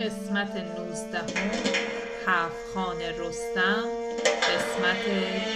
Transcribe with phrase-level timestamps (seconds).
[0.00, 1.50] قسمت نوزدهم
[2.26, 3.84] هفت خان رستم
[4.42, 5.04] قسمت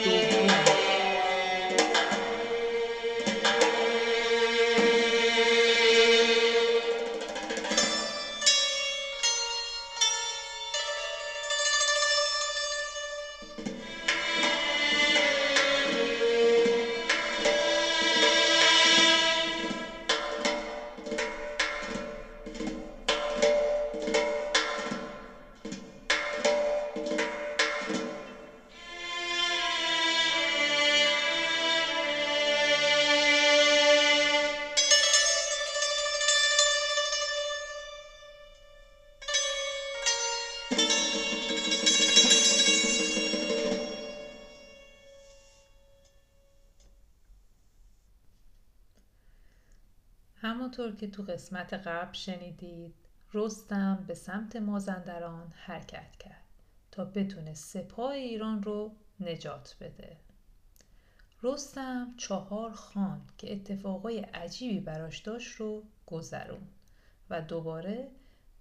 [0.04, 0.88] دوم.
[50.41, 52.95] همونطور که تو قسمت قبل شنیدید
[53.34, 56.45] رستم به سمت مازندران حرکت کرد
[56.90, 60.16] تا بتونه سپاه ایران رو نجات بده.
[61.43, 66.69] رستم چهار خان که اتفاقای عجیبی براش داشت رو گذرون
[67.31, 68.09] و دوباره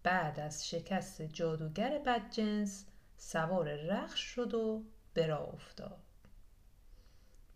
[0.04, 2.86] بعد از شکست جادوگر بدجنس
[3.18, 5.98] سوار رخش شد و به افتاد.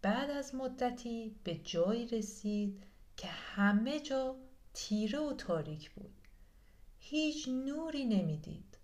[0.02, 2.84] بعد از مدتی به جایی رسید
[3.22, 4.36] که همه جا
[4.73, 6.14] تیره و تاریک بود.
[7.00, 8.77] هیچ نوری نمی‌دید.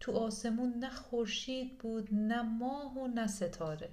[0.00, 3.90] تو آسمون نه خورشید بود نه ماه و نه ستاره.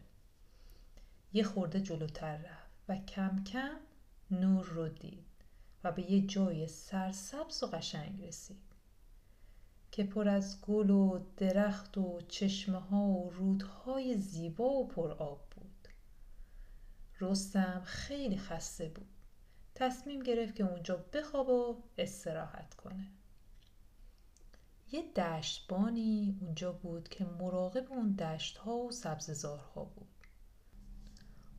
[1.34, 3.78] یه خورده جلوتر رفت و کم کم
[4.32, 5.26] نور رو دید
[5.84, 8.76] و به یه جای سرسبز و قشنگ رسید
[9.92, 15.50] که پر از گل و درخت و چشمه ها و رودهای زیبا و پر آب
[15.50, 15.88] بود.
[17.20, 19.19] رستم خیلی خسته بود.
[19.80, 23.12] تصمیم گرفت که اونجا بخواب و استراحت کنه.
[24.92, 30.08] یه دشتبانی اونجا بود که مراقب اون دشت ها و سبززارها بود.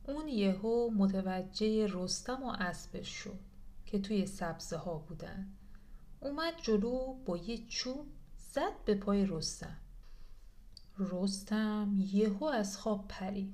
[0.03, 3.39] اون یهو متوجه رستم و اسبش شد
[3.85, 5.47] که توی سبزه ها بودن.
[6.19, 9.77] اومد جلو با یه چوب زد به پای رستم.
[10.97, 13.53] رستم یهو از خواب پرید.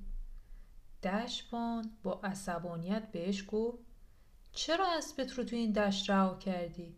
[1.03, 3.86] دشبان با عصبانیت بهش گفت
[4.53, 6.95] چرا اسبت رو تو این دشت رها کردی؟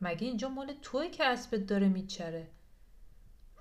[0.00, 2.50] مگه اینجا مال توی که اسبت داره میچره؟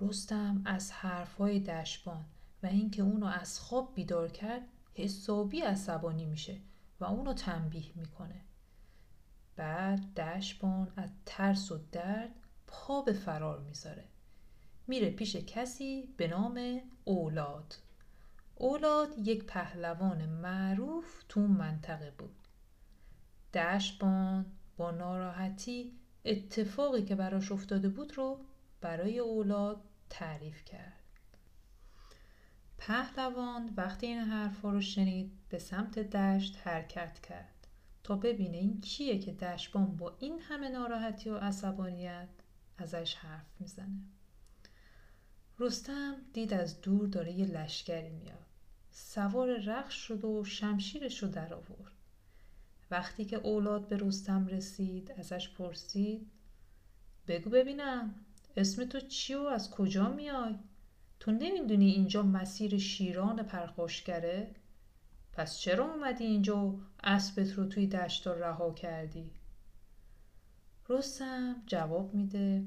[0.02, 2.26] رستم از حرفهای دشبان
[2.64, 4.62] و اینکه اونو از خواب بیدار کرد
[4.96, 6.58] حسابی عصبانی میشه
[7.00, 8.42] و اونو تنبیه می‌کنه
[9.56, 12.36] بعد دشبان از ترس و درد
[12.68, 14.04] پا به فرار می‌ذاره
[14.88, 17.76] میره پیش کسی به نام اولاد
[18.56, 22.41] اولاد یک پهلوان معروف تو منطقه بود
[23.54, 24.46] دشبان
[24.78, 25.94] با ناراحتی
[26.26, 28.40] اتفاقی که براش افتاده بود رو
[28.82, 30.94] برای اولاد تعریف کرد.
[32.78, 37.68] پهلوان وقتی این حرفا رو شنید به سمت دشت حرکت کرد
[38.04, 42.30] تا ببینه این کیه که دشبان با این همه ناراحتی و عصبانیت
[42.78, 44.02] ازش حرف می‌زنه.
[45.60, 48.46] رستم دید از دور داره یه لشکری میاد.
[48.92, 52.01] سوار رخش شد و شمشیرش رو در آورد.
[52.92, 56.32] وقتی که اولاد به رستم رسید ازش پرسید
[57.28, 58.16] بگو ببینم
[58.58, 60.56] اسم تو چی و از کجا میای؟
[61.20, 64.56] تو نمی‌دونی اینجا مسیر شیران پرخاشگره؟
[65.34, 69.32] پس چرا اومدی اینجا و اسبت رو توی دشتا رها کردی؟
[70.90, 72.66] رستم جواب میده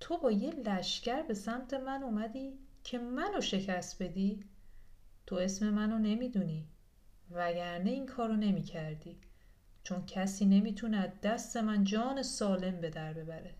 [0.00, 4.44] تو با یه لشکر به سمت من اومدی که منو شکست بدی؟
[5.26, 6.68] تو اسم منو نمی‌دونی
[7.30, 9.18] وگرنه این کارو نمی کردی
[9.82, 13.54] چون کسی نمی‌تونه دست من جان سالم به در ببره.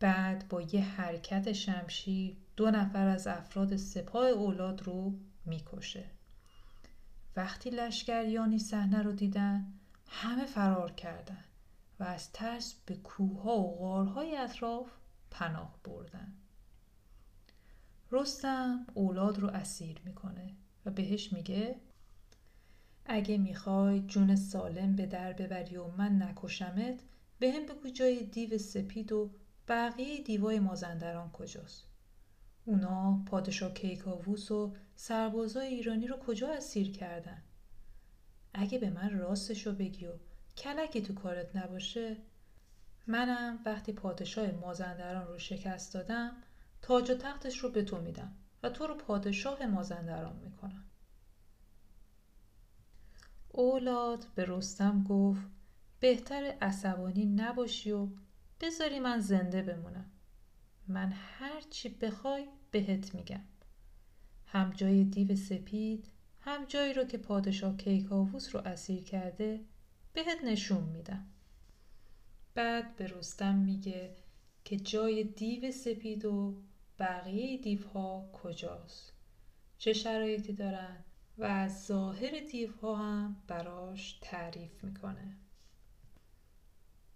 [0.00, 5.14] بعد با یه حرکت شمشیر دو نفر از افراد سپاه اولاد رو
[5.44, 6.04] می‌کشه.
[7.36, 9.72] وقتی لشکریانی صحنه رو دیدن
[10.08, 11.44] همه فرار کردن
[12.00, 14.90] و از ترس به کوهها و غارهای اطراف
[15.30, 16.32] پناه بردن.
[18.10, 20.54] رستم اولاد رو اسیر می‌کنه.
[20.86, 21.80] و بهش میگه
[23.06, 27.00] اگه می‌خوای جون سالم به در ببری و من نکشمت
[27.38, 29.30] به هم بگو جای دیو سپید و
[29.68, 31.84] بقیه دیوای مازندران کجاست.
[32.64, 37.42] اونا پادشاه کیکاووس و سربازای ایرانی رو کجا اسیر کردن؟
[38.54, 40.12] اگه به من راستشو بگی و
[40.56, 42.16] کلکی تو کارت نباشه
[43.06, 46.36] منم وقتی پادشاه مازندران رو شکست دادم
[46.82, 48.34] تاج و تختش رو به تو میدم.
[48.68, 50.84] تو رو پادشاه مازندران می‌کنم
[53.48, 55.42] اولاد به رستم گفت
[56.00, 58.08] بهتر عصبانی نباشی و
[58.60, 60.10] بذاری من زنده بمونم.
[60.88, 63.44] من هر چی بخوای بهت میگم.
[64.46, 66.08] هم جای دیو سپید
[66.40, 69.60] هم جایی رو که پادشاه کیکاووس رو اسیر کرده
[70.12, 71.26] بهت نشون میدم.
[72.54, 74.16] بعد به رستم میگه
[74.64, 76.54] که جای دیو سپید و
[76.98, 79.12] بقیه دیوها کجاست؟
[79.78, 81.04] چه شرایطی دارن
[81.38, 85.36] و از ظاهر دیوها هم براش تعریف می‌کنه.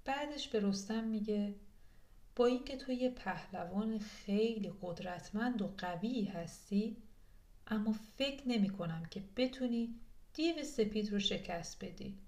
[0.04, 1.54] بعدش به رستم میگه
[2.36, 6.96] با اینکه تو یه پهلوان خیلی قدرتمند و قوی هستی
[7.66, 9.94] اما فکر نمی کنم که بتونی
[10.34, 12.18] دیو سپید رو شکست بدی.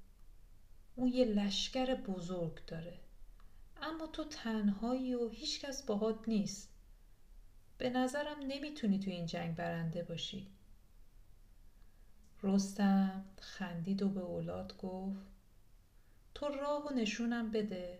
[0.97, 3.01] اون یه لشکر بزرگ داره
[3.83, 6.72] اما تو تنهایی و هیچکس باهات نیست.
[7.83, 10.47] به نظرم نمی‌تونی تو این جنگ برنده باشی.
[12.43, 15.27] رستم خندید و به اولاد گفت
[16.35, 17.99] تو راه و نشونم بده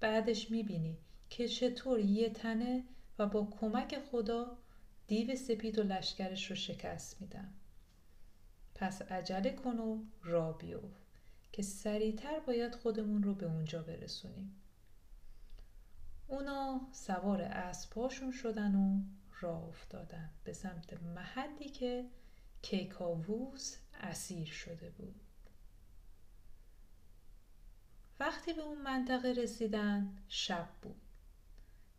[0.00, 0.98] بعدش می‌بینی
[1.30, 2.84] که چطور یه تنه
[3.18, 4.58] و با کمک خدا
[5.06, 7.52] دیو سپید و لشکرش رو شکست میدم.
[8.74, 11.06] پس عجله کن و را بیفت
[11.52, 14.62] که سریعتر باید خودمون رو به اونجا برسونیم.
[16.28, 19.00] اونا سوار اسباشون شدن و
[19.40, 22.10] راه افتادن به سمت محلی که
[22.62, 25.20] کیکاووس اسیر شده بود.
[28.20, 31.00] وقتی به اون منطقه رسیدن شب بود.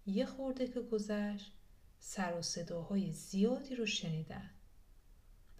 [0.06, 1.54] یه خورده که گذشت
[2.00, 4.50] سر و صداهای زیادی رو شنیدن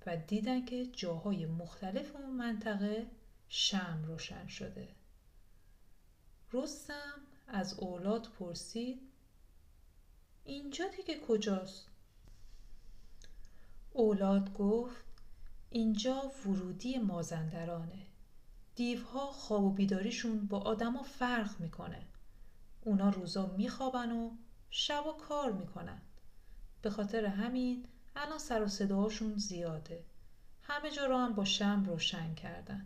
[0.06, 3.08] و دیدن که جاهای مختلف اون منطقه
[3.50, 4.88] شم روشن شده.
[6.54, 9.02] رستم از اولاد پرسید
[10.46, 11.88] اینجا دیگه کجاست؟
[13.94, 15.06] اولاد گفت
[15.70, 18.06] اینجا ورودی مازندرانه.
[18.76, 22.02] دیوها خواب و بیداریشون با آدما فرق می‌کنه.
[22.84, 24.32] اونا روزا میخوابن و
[24.70, 26.02] شبا کار می‌کنن.
[26.82, 27.86] به خاطر همین
[28.16, 30.04] الان سر و صداهاشون زیاده.
[30.64, 32.86] همه جا رو هم با شم روشن کردن.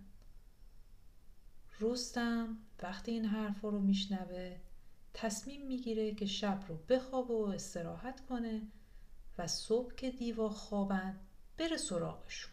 [1.82, 4.58] رستم وقتی این حرفا رو میشنوه
[5.14, 8.62] تصمیم می‌گیره که شب رو بخواب و استراحت کنه
[9.38, 11.20] و صبح که دیوا خوابن
[11.58, 12.52] بره سراغشون.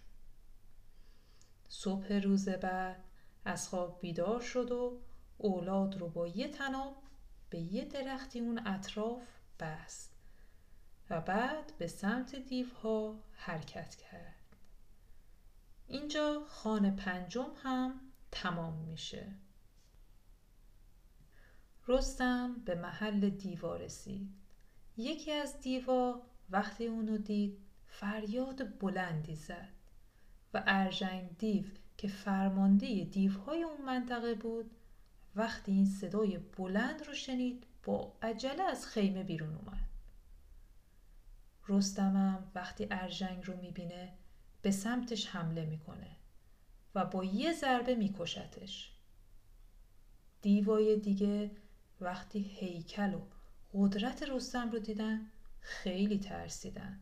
[1.69, 3.05] صبح روز بعد
[3.45, 5.01] از خواب بیدار شد و
[5.39, 6.97] اولاد رو با یه تناب
[7.51, 9.23] به یه درختی اون اطراف
[9.61, 10.15] بست
[11.11, 14.57] و بعد به سمت دیوها حرکت کرد.
[15.87, 19.35] اینجا خانه پنجم هم تمام میشه.
[21.89, 24.31] رستم به محل دیوا رسید.
[24.97, 29.69] یکی از دیوا وقتی اونو دید فریاد بلندی زد
[30.55, 31.65] و ارژنگ دیو
[31.97, 34.71] که فرمانده دیوهای اون منطقه بود
[35.37, 39.89] وقتی این صدای بلند رو شنید با عجله از خیمه بیرون اومد.
[41.69, 44.15] رستمم وقتی ارژنگ رو می‌بینه
[44.63, 46.18] به سمتش حمله می‌کنه.
[46.99, 48.93] و با یه ضربه میکشتش.
[50.43, 51.51] دیوای دیگه
[52.01, 53.21] وقتی هیکل و
[53.75, 55.27] قدرت رستم رو دیدن
[55.61, 57.01] خیلی ترسیدن.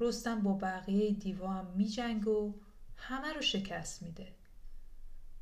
[0.00, 2.54] رستم با بقیه دیوا هم میجنگ و
[2.96, 4.32] همه رو شکست میده.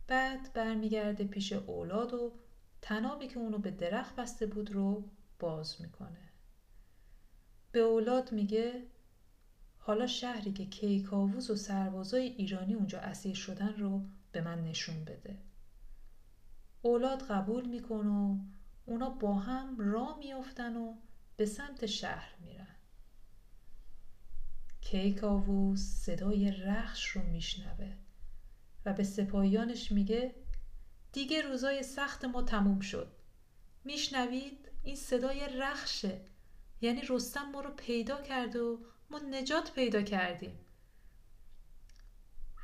[0.06, 2.32] بعد برمیگرده پیش اولاد و
[2.82, 5.04] تنابی که اونو به درخت بسته بود رو
[5.38, 6.30] باز می‌کنه.
[7.72, 8.82] به اولاد میگه
[9.84, 15.38] حالا شهری که کیکاووز و سربازای ایرانی اونجا اسیر شدن رو به من نشون بده.
[16.82, 18.38] اولاد قبول میکن و
[18.86, 20.94] اونا با هم را میافتن و
[21.36, 22.76] به سمت شهر میرن.
[24.80, 27.92] کیکاووس صدای رخش رو میشنوه
[28.86, 30.34] و به سپاهیانش میگه
[31.12, 33.12] دیگه روزای سخت ما تموم شد.
[33.84, 36.20] میشنوید؟ این صدای رخشه.
[36.80, 38.78] یعنی رستم ما رو پیدا کرد و
[39.12, 40.58] ما نجات پیدا کردیم.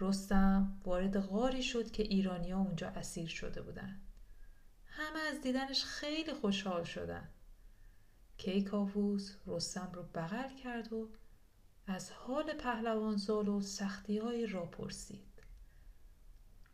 [0.00, 4.00] رستم وارد غاری شد که ایرانیا اونجا اسیر شده بودن.
[4.87, 7.28] همه از دیدنش خیلی خوشحال شدن.
[8.38, 11.09] کیکاووس رستم رو بغل کرد و
[11.87, 15.43] از حال پهلوانزال و سختی های را پرسید.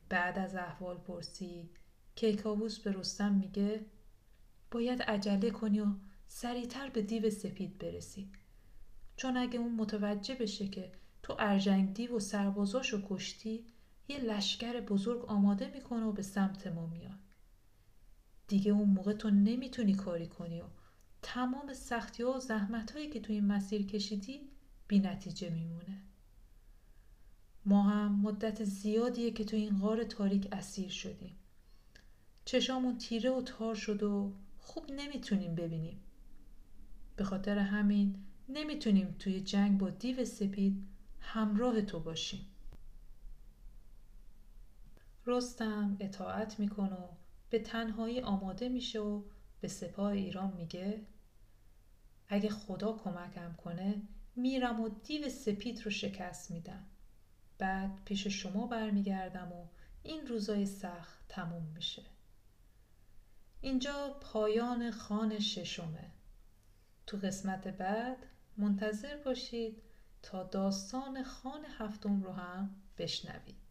[0.09, 1.71] بعد از احوال پرسی
[2.15, 3.87] کیکاووس به رستم میگه
[4.71, 5.87] باید عجله کنی و
[6.27, 8.33] سریعتر به دیو سپید برسی.
[9.17, 10.93] چون اگه اون متوجه بشه که
[11.23, 13.65] تو ارجنگ دیو و سربازاشو کشتی
[14.09, 17.19] یه لشکر بزرگ آماده می‌کنه و به سمت ما میاد.
[18.49, 20.65] دیگه اون موقع تو نمی‌تونی کاری کنی و
[21.23, 24.41] تمام سختی ها و زحمت هایی که تو این مسیر کشیدی
[24.89, 26.03] بی نتیجه میمونه.
[27.67, 31.37] ما هم مدت زیادیه که تو این غار تاریک اسیر شدیم.
[32.45, 36.01] چشامون تیره و تار شد و خوب نمی‌تونیم ببینیم.
[37.17, 38.17] به خاطر همین
[38.49, 40.89] نمی‌تونیم توی جنگ با دیو سپید
[41.21, 42.47] همراه تو باشیم.
[45.27, 47.09] رستم اطاعت می‌کنه و
[47.51, 49.23] به تنهایی آماده میشه و
[49.61, 51.07] به سپاه ایران میگه
[52.29, 54.03] اگه خدا کمکم کنه
[54.37, 56.85] میرم و دیو سپید رو شکست میدم.
[57.59, 59.67] بعد پیش شما برمیگردم و
[60.03, 62.03] این روزای سخت تموم میشه.
[63.61, 66.11] اینجا پایان خان ششمه.
[67.07, 69.83] تو قسمت بعد منتظر باشید
[70.23, 73.64] تا داستان خان هفتم رو هم بشنوید.